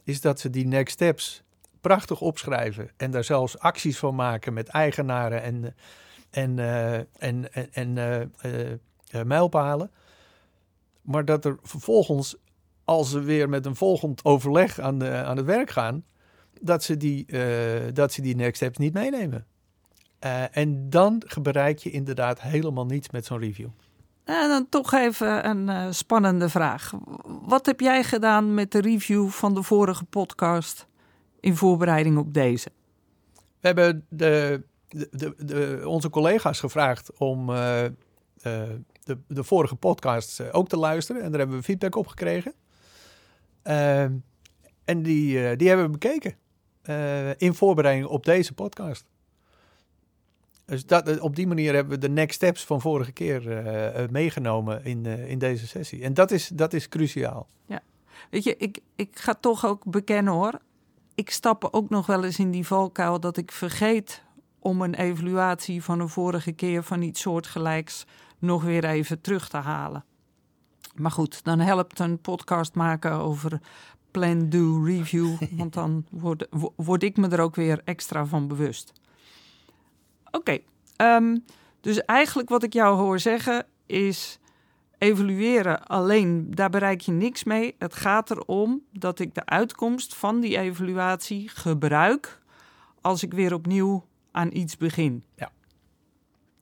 is 0.04 0.22
dat 0.22 0.40
ze 0.40 0.50
die 0.50 0.68
next 0.68 0.94
steps 0.94 1.44
prachtig 1.82 2.22
opschrijven 2.22 2.90
en 2.98 3.12
daar 3.12 3.24
zelfs 3.24 3.60
acties 3.60 3.98
van 3.98 4.16
maken 4.16 4.54
met 4.54 4.68
eigenaren 4.68 5.42
en, 5.42 5.76
en, 6.30 6.60
en, 7.20 7.54
en, 7.74 7.98
en 9.10 9.28
mijlpalen. 9.28 9.92
Maar 11.02 11.26
dat 11.26 11.46
er 11.46 11.58
vervolgens, 11.62 12.36
als 12.84 13.10
ze 13.10 13.20
weer 13.20 13.50
met 13.50 13.66
een 13.66 13.76
volgend 13.76 14.26
overleg 14.26 14.80
aan, 14.80 15.04
aan 15.06 15.38
het 15.38 15.46
werk 15.46 15.70
gaan, 15.70 16.06
dat 16.62 16.84
ze 16.84 16.98
die, 16.98 17.26
dat 17.94 18.12
ze 18.12 18.22
die 18.22 18.36
next 18.36 18.56
steps 18.56 18.78
niet 18.78 18.94
meenemen. 18.94 19.46
Uh, 20.26 20.58
en 20.58 20.90
dan 20.90 21.24
bereik 21.42 21.78
je 21.78 21.92
inderdaad 21.92 22.42
helemaal 22.42 22.86
niets 22.86 23.10
met 23.10 23.26
zo'n 23.26 23.40
review. 23.40 23.68
En 24.24 24.50
dan 24.50 24.70
toch 24.70 24.94
even 24.94 25.50
een 25.50 25.68
uh, 25.68 25.88
spannende 25.92 26.50
vraag. 26.50 26.94
Wat 27.26 27.66
heb 27.66 27.80
jij 27.80 28.04
gedaan 28.04 28.54
met 28.54 28.72
de 28.72 28.82
review 28.82 29.30
van 29.30 29.54
de 29.54 29.64
vorige 29.64 30.04
podcast 30.04 30.88
in 31.40 31.56
voorbereiding 31.56 32.18
op 32.18 32.34
deze? 32.34 32.70
We 33.34 33.68
hebben 33.68 34.06
de, 34.10 34.64
de, 34.90 35.36
de, 35.38 35.82
onze 35.86 36.10
collega's 36.10 36.60
gevraagd 36.60 37.18
om 37.18 37.50
uh, 37.50 37.56
de, 38.42 39.18
de 39.28 39.44
vorige 39.44 39.76
podcasts 39.76 40.52
ook 40.52 40.68
te 40.68 40.78
luisteren. 40.78 41.22
En 41.22 41.30
daar 41.30 41.40
hebben 41.40 41.58
we 41.58 41.64
feedback 41.64 41.96
op 41.96 42.08
gekregen. 42.08 42.54
en 43.64 45.02
die, 45.02 45.56
die 45.56 45.68
hebben 45.68 45.86
we 45.86 45.98
bekeken 45.98 46.36
in 47.38 47.54
voorbereiding 47.54 48.08
op 48.08 48.26
deze 48.26 48.54
podcast. 48.54 49.06
Dus 50.66 50.86
dat, 50.86 51.20
op 51.20 51.36
die 51.36 51.48
manier 51.48 51.74
hebben 51.74 51.94
we 51.94 52.08
de 52.08 52.10
next 52.10 52.36
steps 52.36 52.66
van 52.66 52.82
vorige 52.82 53.12
keer 53.12 53.66
uh, 54.02 54.10
meegenomen 54.10 54.86
in, 54.86 55.06
uh, 55.06 55.30
in 55.30 55.40
deze 55.40 55.68
sessie. 55.68 56.04
En 56.04 56.14
dat 56.14 56.32
is, 56.32 56.48
dat 56.48 56.74
is 56.74 56.90
cruciaal. 56.90 57.48
Ja, 57.66 57.82
weet 58.30 58.44
je, 58.44 58.58
ik, 58.58 58.80
ik 58.96 59.20
ga 59.20 59.34
toch 59.34 59.66
ook 59.66 59.86
bekennen 59.86 60.34
hoor. 60.34 60.60
Ik 61.16 61.30
stap 61.30 61.68
ook 61.72 61.90
nog 61.90 62.06
wel 62.06 62.24
eens 62.24 62.40
in 62.40 62.52
die 62.52 62.68
valkuil 62.68 63.20
dat 63.20 63.38
ik 63.38 63.52
vergeet 63.52 64.24
om 64.60 64.82
een 64.82 64.96
evaluatie 64.96 65.84
van 65.84 66.00
een 66.00 66.10
vorige 66.10 66.52
keer 66.52 66.84
van 66.84 67.02
iets 67.02 67.22
soortgelijks 67.22 68.06
nog 68.40 68.64
weer 68.64 68.86
even 68.86 69.22
terug 69.22 69.50
te 69.50 69.58
halen. 69.58 70.06
Maar 70.96 71.12
goed, 71.12 71.44
dan 71.44 71.60
helpt 71.60 72.00
een 72.00 72.20
podcast 72.20 72.74
maken 72.74 73.12
over 73.12 73.60
plan, 74.12 74.50
do, 74.50 74.84
review. 74.84 75.36
want 75.58 75.74
dan 75.74 76.06
word, 76.10 76.48
word 76.76 77.04
ik 77.04 77.18
me 77.18 77.28
er 77.28 77.40
ook 77.40 77.56
weer 77.56 77.82
extra 77.84 78.26
van 78.26 78.48
bewust. 78.48 78.92
Oké, 80.36 80.62
okay. 80.98 81.16
um, 81.16 81.46
dus 81.82 82.06
eigenlijk 82.06 82.50
wat 82.50 82.64
ik 82.64 82.74
jou 82.74 82.98
hoor 82.98 83.20
zeggen 83.20 83.66
is 83.86 84.40
evalueren 84.98 85.88
alleen, 85.88 86.52
daar 86.52 86.70
bereik 86.70 87.02
je 87.02 87.12
niks 87.12 87.44
mee. 87.44 87.76
Het 87.78 87.96
gaat 87.96 88.32
erom 88.32 88.82
dat 88.92 89.20
ik 89.20 89.36
de 89.36 89.46
uitkomst 89.46 90.16
van 90.16 90.40
die 90.40 90.58
evaluatie 90.58 91.50
gebruik 91.50 92.42
als 93.02 93.24
ik 93.24 93.34
weer 93.34 93.54
opnieuw 93.54 94.06
aan 94.32 94.50
iets 94.52 94.78
begin. 94.78 95.24
Ja. 95.36 95.52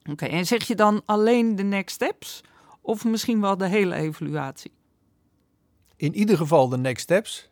Oké, 0.00 0.10
okay, 0.10 0.28
en 0.28 0.46
zeg 0.46 0.66
je 0.66 0.74
dan 0.74 1.02
alleen 1.04 1.56
de 1.56 1.62
next 1.62 1.94
steps 1.94 2.40
of 2.80 3.04
misschien 3.04 3.40
wel 3.40 3.56
de 3.56 3.68
hele 3.68 3.94
evaluatie? 3.94 4.72
In 5.96 6.14
ieder 6.14 6.36
geval 6.36 6.68
de 6.68 6.78
next 6.78 7.02
steps. 7.02 7.50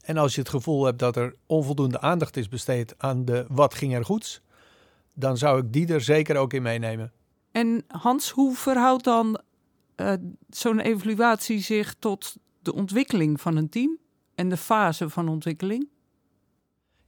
En 0.00 0.16
als 0.16 0.34
je 0.34 0.40
het 0.40 0.50
gevoel 0.50 0.84
hebt 0.84 0.98
dat 0.98 1.16
er 1.16 1.36
onvoldoende 1.46 2.00
aandacht 2.00 2.36
is 2.36 2.48
besteed 2.48 2.94
aan 2.98 3.24
de 3.24 3.44
wat 3.48 3.74
ging 3.74 3.94
er 3.94 4.04
goeds, 4.04 4.40
dan 5.20 5.36
zou 5.36 5.60
ik 5.60 5.72
die 5.72 5.92
er 5.92 6.00
zeker 6.00 6.36
ook 6.36 6.52
in 6.52 6.62
meenemen. 6.62 7.12
En 7.52 7.84
Hans, 7.88 8.30
hoe 8.30 8.56
verhoudt 8.56 9.04
dan 9.04 9.40
uh, 9.96 10.12
zo'n 10.48 10.80
evaluatie 10.80 11.60
zich 11.60 11.94
tot 11.98 12.36
de 12.62 12.74
ontwikkeling 12.74 13.40
van 13.40 13.56
een 13.56 13.68
team 13.68 13.98
en 14.34 14.48
de 14.48 14.56
fase 14.56 15.08
van 15.08 15.28
ontwikkeling? 15.28 15.88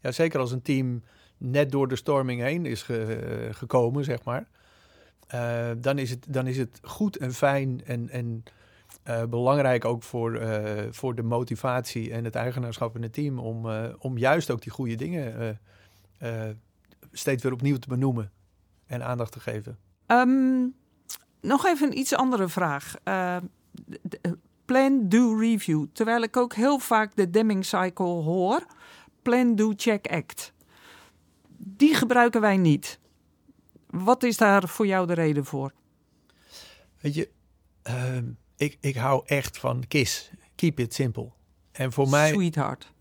Ja, 0.01 0.13
zeker 0.13 0.41
als 0.41 0.53
een 0.53 0.63
team 0.63 1.03
net 1.37 1.71
door 1.71 1.89
de 1.89 1.97
storming 1.97 2.41
heen 2.41 2.67
is 2.67 2.83
ge, 2.83 3.47
uh, 3.49 3.55
gekomen, 3.55 4.05
zeg 4.05 4.25
maar. 4.25 4.49
Uh, 5.35 5.71
dan, 5.79 5.99
is 5.99 6.11
het, 6.11 6.27
dan 6.29 6.47
is 6.47 6.59
het 6.59 6.81
goed 6.83 7.17
en 7.17 7.33
fijn 7.33 7.85
en, 7.85 8.09
en 8.09 8.45
belangrijk 9.31 9.85
ook 9.85 10.03
voor, 10.03 10.41
voor 10.91 11.15
de 11.15 11.23
motivatie 11.23 12.13
en 12.13 12.25
het 12.25 12.35
eigenaarschap 12.35 12.97
in 12.97 13.03
het 13.03 13.13
team 13.13 13.39
om, 13.39 13.67
om 13.99 14.19
juist 14.19 14.51
ook 14.51 14.63
die 14.63 14.73
goede 14.73 14.95
dingen 14.95 15.59
steeds 17.13 17.43
weer 17.43 17.53
opnieuw 17.53 17.77
te 17.77 17.89
benoemen 17.89 18.33
en 18.87 19.05
aandacht 19.05 19.33
te 19.33 19.41
geven. 19.41 19.79
Um, 20.07 20.75
nog 21.41 21.67
even 21.67 21.91
een 21.91 21.99
iets 21.99 22.15
andere 22.15 22.49
vraag. 22.49 22.95
Uh, 23.05 23.37
plan, 24.65 25.09
do, 25.09 25.39
review. 25.39 25.87
Terwijl 25.93 26.23
ik 26.23 26.37
ook 26.37 26.55
heel 26.55 26.79
vaak 26.79 27.17
de 27.17 27.31
Deming 27.31 27.65
Cycle 27.65 28.05
hoor. 28.05 28.67
Plan, 29.23 29.55
do, 29.55 29.73
check, 29.77 30.07
act. 30.07 30.53
Die 31.57 31.95
gebruiken 31.95 32.41
wij 32.41 32.57
niet. 32.57 32.99
Wat 33.87 34.23
is 34.23 34.37
daar 34.37 34.69
voor 34.69 34.87
jou 34.87 35.07
de 35.07 35.13
reden 35.13 35.45
voor? 35.45 35.73
Weet 37.01 37.15
je, 37.15 37.29
uh, 37.89 38.17
ik, 38.57 38.79
ik 38.81 38.97
hou 38.97 39.23
echt 39.27 39.59
van 39.59 39.85
KISS. 39.89 40.31
Keep 40.55 40.79
it 40.79 40.95
simple. 40.95 41.33
En 41.73 41.93
voor 41.93 42.09
mij... 42.09 42.33
Sweetheart. 42.33 42.93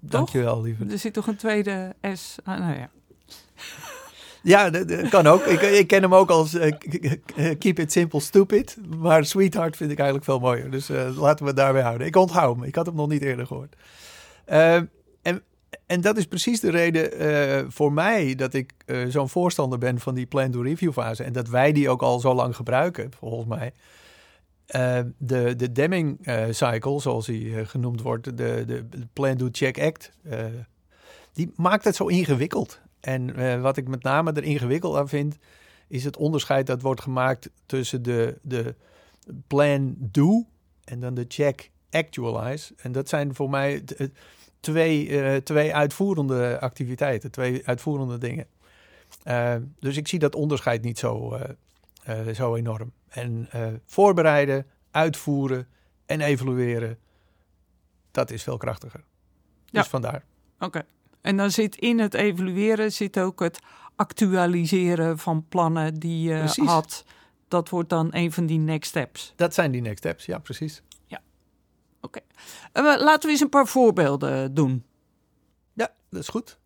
Dankjewel, 0.00 0.62
lieve. 0.62 0.84
Er 0.84 0.98
zit 0.98 1.12
toch 1.12 1.26
een 1.26 1.36
tweede 1.36 1.94
S? 2.12 2.36
Ah, 2.44 2.58
nou 2.58 2.78
ja. 2.78 2.90
Ja, 4.42 4.70
dat, 4.70 5.08
kan 5.08 5.26
ook. 5.26 5.44
Ik, 5.44 5.60
ik, 5.60 5.86
ken 5.86 6.02
hem 6.02 6.14
ook 6.14 6.30
als 6.30 6.54
uh, 6.54 6.72
Keep 7.58 7.78
It 7.78 7.92
Simple 7.92 8.20
Stupid. 8.20 8.76
Maar 8.98 9.24
Sweetheart 9.24 9.76
vind 9.76 9.90
ik 9.90 9.96
eigenlijk 9.96 10.28
veel 10.28 10.38
mooier. 10.38 10.70
Dus 10.70 10.90
uh, 10.90 11.18
laten 11.18 11.42
we 11.44 11.50
het 11.50 11.56
daarbij 11.56 11.82
houden. 11.82 12.06
Ik 12.06 12.16
onthoud 12.16 12.56
hem. 12.56 12.64
Ik 12.64 12.74
had 12.74 12.86
hem 12.86 12.94
nog 12.94 13.08
niet 13.08 13.22
eerder 13.22 13.46
gehoord. 13.46 13.76
Uh, 14.48 14.74
en, 15.22 15.42
en 15.86 16.00
dat 16.00 16.16
is 16.16 16.26
precies 16.26 16.60
de 16.60 16.70
reden 16.70 17.72
voor 17.72 17.92
mij 17.92 18.34
dat 18.34 18.54
ik 18.54 18.72
zo'n 19.08 19.28
voorstander 19.28 19.78
ben 19.78 20.00
van 20.00 20.14
die 20.14 20.26
plan-do-review 20.26 20.92
fase. 20.92 21.24
En 21.24 21.32
dat 21.32 21.48
wij 21.48 21.72
die 21.72 21.88
ook 21.88 22.02
al 22.02 22.20
zo 22.20 22.34
lang 22.34 22.56
gebruiken, 22.56 23.10
volgens 23.18 23.48
mij. 23.48 23.72
de, 25.18 25.56
de 25.56 25.72
Deming-cycle, 25.72 27.00
zoals 27.00 27.26
hij 27.26 27.64
genoemd 27.66 28.02
wordt, 28.02 28.36
de, 28.36 28.64
de 28.66 28.84
Plan-Do-Check-Act, 29.12 30.12
die 31.32 31.52
maakt 31.56 31.84
het 31.84 31.96
zo 31.96 32.06
ingewikkeld. 32.06 32.80
En 33.02 33.40
uh, 33.40 33.60
wat 33.60 33.76
ik 33.76 33.88
met 33.88 34.02
name 34.02 34.32
er 34.32 34.44
ingewikkeld 34.44 34.96
aan 34.96 35.08
vind, 35.08 35.38
is 35.88 36.04
het 36.04 36.16
onderscheid 36.16 36.66
dat 36.66 36.82
wordt 36.82 37.00
gemaakt 37.00 37.50
tussen 37.66 38.02
de, 38.02 38.38
de 38.42 38.74
plan 39.46 39.94
do 39.98 40.46
en 40.84 41.00
dan 41.00 41.14
de 41.14 41.24
check 41.28 41.70
actualize. 41.90 42.74
En 42.76 42.92
dat 42.92 43.08
zijn 43.08 43.34
voor 43.34 43.50
mij 43.50 43.84
twee, 44.60 45.08
uh, 45.08 45.36
twee 45.36 45.74
uitvoerende 45.74 46.60
activiteiten, 46.60 47.30
twee 47.30 47.66
uitvoerende 47.66 48.18
dingen. 48.18 48.46
Uh, 49.26 49.54
dus 49.78 49.96
ik 49.96 50.08
zie 50.08 50.18
dat 50.18 50.34
onderscheid 50.34 50.82
niet 50.82 50.98
zo, 50.98 51.38
zo 52.34 52.54
enorm. 52.54 52.92
En 53.08 53.48
voorbereiden, 53.86 54.66
uitvoeren 54.90 55.66
en 56.06 56.20
evalueren, 56.20 56.98
dat 58.10 58.30
is 58.30 58.42
veel 58.42 58.56
krachtiger. 58.56 59.04
Ja. 59.64 59.80
Dus 59.80 59.88
vandaar. 59.88 60.24
Oké. 60.54 60.64
Okay. 60.64 60.84
En 61.22 61.36
dan 61.36 61.50
zit 61.50 61.76
in 61.76 61.98
het 61.98 62.14
evalueren 62.14 62.92
zit 62.92 63.18
ook 63.18 63.40
het 63.40 63.58
actualiseren 63.96 65.18
van 65.18 65.46
plannen 65.48 65.94
die 65.94 66.28
je 66.28 66.38
precies. 66.38 66.66
had. 66.68 67.04
Dat 67.48 67.68
wordt 67.68 67.88
dan 67.88 68.08
een 68.10 68.32
van 68.32 68.46
die 68.46 68.58
next 68.58 68.88
steps. 68.90 69.32
Dat 69.36 69.54
zijn 69.54 69.70
die 69.70 69.80
next 69.80 69.98
steps, 69.98 70.24
ja, 70.26 70.38
precies. 70.38 70.82
Ja. 71.06 71.20
Oké. 72.00 72.20
Eh, 72.72 72.82
laten 72.82 73.22
we 73.22 73.28
eens 73.30 73.40
een 73.40 73.48
paar 73.48 73.66
voorbeelden 73.66 74.54
doen. 74.54 74.84
Ja, 75.72 75.90
dat 76.10 76.20
is 76.20 76.28
goed. 76.28 76.58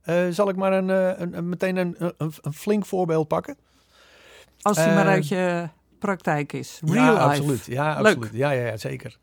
Eh, 0.00 0.28
zal 0.30 0.48
ik 0.48 0.56
maar 0.56 0.72
een, 0.72 0.90
eh, 0.90 1.20
een, 1.20 1.36
een- 1.36 1.48
meteen 1.48 1.76
een, 1.76 1.96
een, 2.18 2.52
flink 2.52 2.86
voorbeeld 2.86 3.28
pakken? 3.28 3.56
Als 4.60 4.76
die 4.76 4.86
maar 4.86 5.06
uit 5.06 5.28
je 5.28 5.68
praktijk 5.98 6.52
is. 6.52 6.80
Real 6.84 6.94
ja, 6.94 7.10
life. 7.12 7.22
absoluut. 7.24 7.64
Ja, 7.66 8.00
Leuk. 8.00 8.06
absoluut. 8.06 8.32
Ja, 8.32 8.50
ja, 8.50 8.66
ja, 8.66 8.76
zeker. 8.76 9.18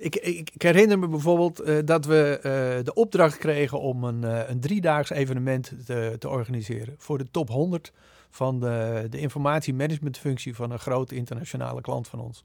Ik, 0.00 0.16
ik, 0.16 0.62
herinner 0.62 0.98
me 0.98 1.08
bijvoorbeeld 1.08 1.60
eh, 1.60 1.76
dat 1.84 2.04
we 2.04 2.38
eh, 2.42 2.84
de 2.84 2.94
opdracht 2.94 3.36
kregen 3.36 3.80
om 3.80 4.04
een, 4.04 4.24
eh, 4.24 4.48
een 4.48 4.60
driedaags 4.60 5.10
evenement 5.10 5.72
te, 5.86 6.16
te 6.18 6.28
organiseren 6.28 6.94
voor 6.98 7.18
de 7.18 7.30
top 7.30 7.48
100 7.48 7.92
van 8.30 8.60
de, 8.60 9.06
de 9.10 9.18
informatiemanagementfunctie 9.18 10.54
van 10.54 10.70
een 10.70 10.78
grote 10.78 11.14
internationale 11.14 11.80
klant 11.80 12.08
van 12.08 12.20
ons. 12.20 12.44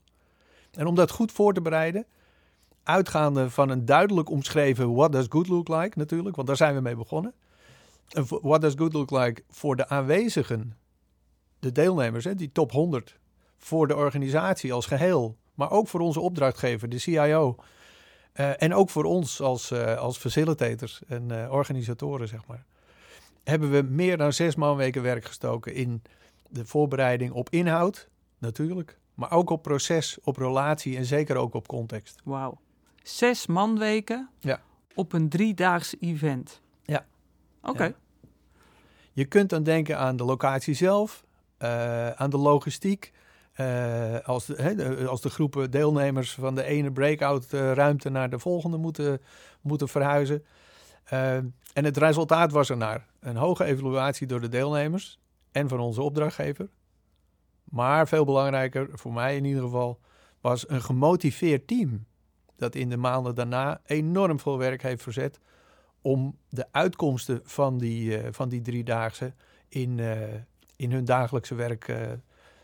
En 0.71 0.85
om 0.85 0.95
dat 0.95 1.11
goed 1.11 1.31
voor 1.31 1.53
te 1.53 1.61
bereiden, 1.61 2.05
uitgaande 2.83 3.49
van 3.49 3.69
een 3.69 3.85
duidelijk 3.85 4.29
omschreven 4.29 4.93
what 4.93 5.11
does 5.11 5.25
good 5.29 5.47
look 5.47 5.67
like 5.67 5.97
natuurlijk, 5.97 6.35
want 6.35 6.47
daar 6.47 6.57
zijn 6.57 6.75
we 6.75 6.81
mee 6.81 6.95
begonnen. 6.95 7.33
What 8.41 8.61
does 8.61 8.73
good 8.75 8.93
look 8.93 9.11
like 9.11 9.43
voor 9.49 9.75
de 9.75 9.87
aanwezigen, 9.87 10.77
de 11.59 11.71
deelnemers, 11.71 12.25
hè, 12.25 12.35
die 12.35 12.51
top 12.51 12.71
100, 12.71 13.17
voor 13.57 13.87
de 13.87 13.95
organisatie 13.95 14.73
als 14.73 14.85
geheel, 14.85 15.37
maar 15.53 15.71
ook 15.71 15.87
voor 15.87 15.99
onze 15.99 16.19
opdrachtgever, 16.19 16.89
de 16.89 16.99
CIO. 16.99 17.55
eh, 18.33 18.61
en 18.61 18.73
ook 18.73 18.89
voor 18.89 19.03
ons 19.03 19.41
als, 19.41 19.71
eh, 19.71 19.97
als 19.97 20.17
facilitators 20.17 21.01
en 21.07 21.43
eh, 21.43 21.51
organisatoren, 21.51 22.27
zeg 22.27 22.45
maar. 22.47 22.65
Hebben 23.43 23.71
we 23.71 23.81
meer 23.81 24.17
dan 24.17 24.33
zes 24.33 24.55
maandweken 24.55 25.01
werk 25.01 25.25
gestoken 25.25 25.73
in 25.73 26.01
de 26.49 26.65
voorbereiding 26.65 27.31
op 27.31 27.49
inhoud, 27.49 28.09
natuurlijk. 28.37 28.97
Maar 29.13 29.31
ook 29.31 29.49
op 29.49 29.61
proces, 29.63 30.17
op 30.23 30.37
relatie 30.37 30.97
en 30.97 31.05
zeker 31.05 31.35
ook 31.35 31.53
op 31.53 31.67
context. 31.67 32.21
Wauw. 32.23 32.59
Zes 33.03 33.45
manweken 33.47 34.29
Ja. 34.39 34.61
op 34.95 35.13
een 35.13 35.29
driedaags 35.29 35.95
event. 35.99 36.61
Ja. 36.83 37.05
Oké. 37.61 37.83
Ja. 37.83 37.93
Je 39.11 39.25
kunt 39.25 39.49
dan 39.49 39.63
denken 39.63 39.97
aan 39.97 40.15
de 40.15 40.23
locatie 40.23 40.73
zelf, 40.73 41.23
aan 42.15 42.29
de 42.29 42.37
logistiek. 42.37 43.11
Eh, 43.53 44.19
als, 44.19 44.45
de, 44.45 45.05
als 45.07 45.21
de 45.21 45.29
groepen 45.29 45.71
deelnemers 45.71 46.33
van 46.33 46.55
de 46.55 46.63
ene 46.63 46.91
breakout 46.91 47.53
eh, 47.53 47.71
ruimte 47.71 48.09
naar 48.09 48.29
de 48.29 48.39
volgende 48.39 48.77
moeten, 48.77 49.21
moeten 49.61 49.87
verhuizen. 49.87 50.45
Eh, 51.03 51.35
en 51.73 51.83
het 51.83 51.97
resultaat 51.97 52.51
was 52.51 52.69
er 52.69 52.77
naar 52.77 53.07
een 53.19 53.35
hoge 53.35 53.63
evaluatie 53.63 54.27
door 54.27 54.41
de 54.41 54.49
deelnemers 54.49 55.19
en 55.51 55.69
van 55.69 55.79
onze 55.79 56.01
opdrachtgever. 56.01 56.69
Maar 57.63 58.07
veel 58.07 58.25
belangrijker, 58.25 58.89
voor 58.91 59.13
mij 59.13 59.35
in 59.35 59.45
ieder 59.45 59.63
geval, 59.63 59.99
was 60.41 60.69
een 60.69 60.81
gemotiveerd 60.81 61.67
team. 61.67 62.05
Dat 62.55 62.75
in 62.75 62.89
de 62.89 62.97
maanden 62.97 63.35
daarna 63.35 63.81
enorm 63.85 64.39
veel 64.39 64.57
werk 64.57 64.81
heeft 64.81 65.03
verzet 65.03 65.39
om 66.01 66.37
de 66.49 66.65
uitkomsten 66.71 67.41
van 67.43 67.77
die, 67.77 68.21
van 68.31 68.49
die 68.49 68.61
driedaagse 68.61 69.33
in, 69.67 69.99
in 70.75 70.91
hun 70.91 71.05
dagelijkse 71.05 71.55
werk 71.55 71.87
eh, 71.87 72.11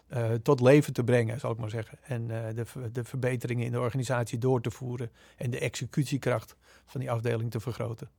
eh, 0.09 0.31
tot 0.33 0.61
leven 0.61 0.93
te 0.93 1.03
brengen, 1.03 1.39
zal 1.39 1.51
ik 1.51 1.57
maar 1.57 1.69
zeggen. 1.69 1.97
En 2.01 2.47
eh, 2.47 2.55
de, 2.55 2.91
de 2.91 3.03
verbeteringen 3.03 3.65
in 3.65 3.71
de 3.71 3.79
organisatie 3.79 4.37
door 4.37 4.61
te 4.61 4.71
voeren 4.71 5.11
en 5.37 5.49
de 5.51 5.59
executiekracht 5.59 6.55
van 6.85 6.99
die 6.99 7.11
afdeling 7.11 7.51
te 7.51 7.59
vergroten. 7.59 8.09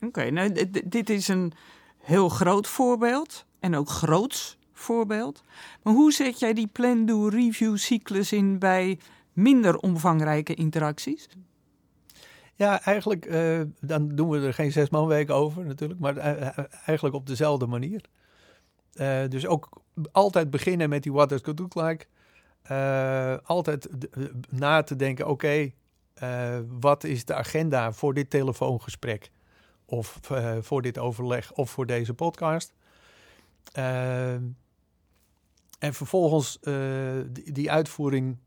Oké, 0.00 0.30
nou, 0.30 0.70
dit 0.84 1.10
is 1.10 1.28
een 1.28 1.52
heel 1.98 2.28
groot 2.28 2.66
voorbeeld 2.66 3.46
en 3.60 3.76
ook 3.76 3.88
groots 3.88 4.58
voorbeeld. 4.72 5.42
Maar 5.82 5.94
hoe 5.94 6.12
zet 6.12 6.38
jij 6.38 6.52
die 6.52 6.66
plan-do-review 6.66 7.76
cyclus 7.76 8.32
in 8.32 8.58
bij 8.58 8.98
minder 9.32 9.78
omvangrijke 9.78 10.54
interacties? 10.54 11.28
Ja, 12.54 12.82
eigenlijk, 12.82 13.24
eh, 13.24 13.60
dan 13.80 14.08
doen 14.08 14.28
we 14.28 14.46
er 14.46 14.54
geen 14.54 14.72
zes 14.72 14.90
maandweken 14.90 15.34
over 15.34 15.64
natuurlijk, 15.64 16.00
maar 16.00 16.16
eigenlijk 16.16 17.14
op 17.14 17.26
dezelfde 17.26 17.66
manier. 17.66 18.00
Dus 19.28 19.46
ook 19.46 19.84
altijd 20.12 20.50
beginnen 20.50 20.88
met 20.88 21.02
die 21.02 21.12
what 21.12 21.28
does 21.28 21.40
good 21.42 21.58
look 21.58 21.74
like. 21.74 22.06
Eh, 22.62 23.36
altijd 23.42 23.88
eh, 23.88 24.24
na 24.48 24.82
te 24.82 24.96
denken, 24.96 25.28
oké, 25.28 25.70
eh, 26.14 26.58
wat 26.80 27.04
is 27.04 27.24
de 27.24 27.34
agenda 27.34 27.92
voor 27.92 28.14
dit 28.14 28.30
telefoongesprek? 28.30 29.30
Of 29.84 30.20
voor 30.60 30.82
dit 30.82 30.98
overleg 30.98 31.52
of 31.52 31.70
voor 31.70 31.86
deze 31.86 32.14
podcast? 32.14 32.74
En 33.72 34.56
vervolgens 35.78 36.58
die, 37.26 37.52
die 37.52 37.70
uitvoering 37.70 38.38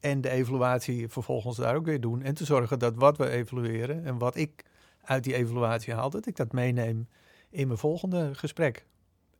en 0.00 0.20
de 0.20 0.30
evaluatie 0.30 1.08
vervolgens 1.08 1.56
daar 1.56 1.76
ook 1.76 1.84
weer 1.84 2.00
doen. 2.00 2.22
En 2.22 2.34
te 2.34 2.44
zorgen 2.44 2.78
dat 2.78 2.96
wat 2.96 3.16
we 3.16 3.28
evalueren 3.28 4.04
en 4.04 4.18
wat 4.18 4.36
ik 4.36 4.64
uit 5.02 5.24
die 5.24 5.34
evaluatie 5.34 5.94
haal, 5.94 6.10
dat 6.10 6.26
ik 6.26 6.36
dat 6.36 6.52
meeneem 6.52 7.08
in 7.50 7.66
mijn 7.66 7.78
volgende 7.78 8.34
gesprek. 8.34 8.86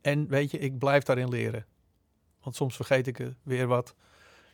En 0.05 0.27
weet 0.27 0.51
je, 0.51 0.57
ik 0.57 0.77
blijf 0.77 1.03
daarin 1.03 1.29
leren. 1.29 1.65
Want 2.43 2.55
soms 2.55 2.75
vergeet 2.75 3.07
ik 3.07 3.19
er 3.19 3.35
weer 3.43 3.67
wat. 3.67 3.95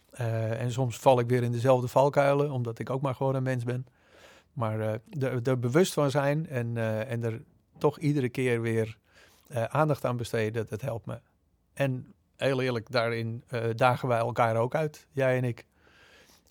Eh, 0.09 0.61
en 0.61 0.71
soms 0.71 0.97
val 0.97 1.19
ik 1.19 1.27
weer 1.27 1.43
in 1.43 1.51
dezelfde 1.51 1.87
valkuilen, 1.87 2.51
omdat 2.51 2.79
ik 2.79 2.89
ook 2.89 3.01
maar 3.01 3.15
gewoon 3.15 3.35
een 3.35 3.43
mens 3.43 3.63
ben. 3.63 3.85
Maar 4.53 4.79
eh, 4.79 5.47
er, 5.47 5.59
bewust 5.59 5.93
van 5.93 6.11
zijn 6.11 6.47
en, 6.47 6.77
eh, 6.77 7.11
en 7.11 7.23
er 7.23 7.41
toch 7.77 7.99
iedere 7.99 8.29
keer 8.29 8.61
weer 8.61 8.97
aandacht 9.67 10.05
aan 10.05 10.17
besteden, 10.17 10.65
dat 10.69 10.81
helpt 10.81 11.05
me. 11.05 11.19
En 11.73 12.13
heel 12.35 12.61
eerlijk, 12.61 12.91
daarin 12.91 13.43
dagen 13.75 14.07
wij 14.07 14.17
elkaar 14.17 14.55
ook 14.55 14.75
uit, 14.75 15.07
jij 15.11 15.37
en 15.37 15.43
ik. 15.43 15.65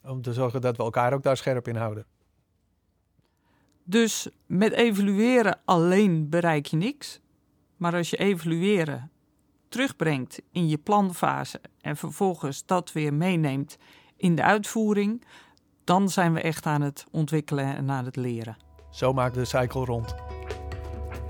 Om 0.03 0.21
te 0.21 0.33
zorgen 0.33 0.61
dat 0.61 0.77
we 0.77 0.83
elkaar 0.83 1.13
ook 1.13 1.23
daar 1.23 1.37
scherp 1.37 1.67
in 1.67 1.75
houden. 1.75 2.05
Dus 3.83 4.29
met 4.45 4.71
evalueren 4.71 5.59
alleen 5.65 6.29
bereik 6.29 6.65
je 6.65 6.77
niks. 6.77 7.21
Maar 7.81 7.95
als 7.95 8.09
je 8.09 8.17
evalueren 8.17 9.11
terugbrengt 9.69 10.41
in 10.51 10.67
je 10.67 10.77
planfase 10.77 11.61
en 11.81 11.97
vervolgens 11.97 12.65
dat 12.65 12.91
weer 12.91 13.13
meeneemt 13.13 13.77
in 14.17 14.35
de 14.35 14.43
uitvoering, 14.43 15.23
dan 15.83 16.09
zijn 16.09 16.33
we 16.33 16.41
echt 16.41 16.65
aan 16.65 16.81
het 16.81 17.05
ontwikkelen 17.11 17.75
en 17.75 17.91
aan 17.91 18.05
het 18.05 18.15
leren. 18.15 18.57
Zo 18.91 19.13
maakt 19.13 19.35
de 19.35 19.45
cycle 19.45 19.85
rond. 19.85 20.15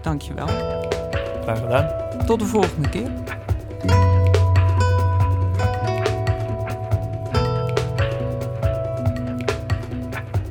Dankjewel. 0.01 0.47
Graag 1.41 1.59
gedaan. 1.59 2.25
Tot 2.25 2.39
de 2.39 2.45
volgende 2.45 2.89
keer. 2.89 3.11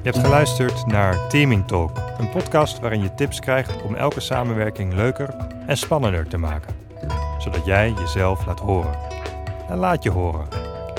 Je 0.03 0.11
hebt 0.11 0.19
geluisterd 0.19 0.87
naar 0.87 1.29
Teaming 1.29 1.67
Talk, 1.67 1.99
een 2.21 2.31
podcast 2.31 2.81
waarin 2.81 3.03
je 3.03 3.15
tips 3.15 3.41
krijgt 3.41 3.83
om 3.83 3.95
elke 3.95 4.21
samenwerking 4.21 4.95
leuker 4.95 5.35
en 5.67 5.77
spannender 5.77 6.29
te 6.29 6.39
maken, 6.39 6.75
zodat 7.39 7.65
jij 7.65 7.93
jezelf 7.99 8.47
laat 8.47 8.61
horen. 8.61 8.99
En 9.69 9.79
laat 9.79 10.03
je 10.03 10.11
horen. 10.11 10.49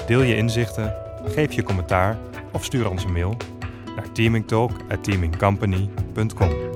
Deel 0.07 0.21
je 0.21 0.35
inzichten, 0.35 0.93
geef 1.25 1.53
je 1.53 1.63
commentaar 1.63 2.17
of 2.51 2.63
stuur 2.63 2.89
ons 2.89 3.03
een 3.03 3.11
mail 3.11 3.37
naar 3.95 4.11
teamingtalk@teamingcompany.com. 4.11 6.70